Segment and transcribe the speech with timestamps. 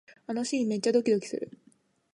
[0.25, 1.51] あのシーン、めっちゃドキドキする